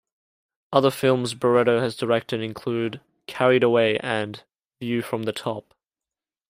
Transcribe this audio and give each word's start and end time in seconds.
Other 0.73 0.89
films 0.89 1.35
Barreto 1.35 1.79
has 1.79 1.95
directed 1.95 2.39
films 2.39 2.49
include 2.49 3.01
"Carried 3.27 3.61
Away" 3.61 3.99
and 3.99 4.43
"View 4.79 5.03
from 5.03 5.25
the 5.25 5.31
Top". 5.31 5.75